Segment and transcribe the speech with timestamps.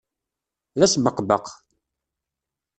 [0.79, 1.45] D asbeqbeq.